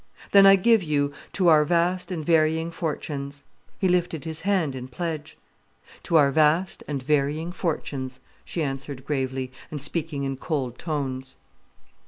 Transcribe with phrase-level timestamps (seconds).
[0.31, 3.43] "Then I give you 'To our vast and varying fortunes.'"
[3.77, 5.37] He lifted his hand in pledge.
[6.01, 11.35] "'To our vast and varying fortunes,'" she answered gravely, and speaking in cold tones.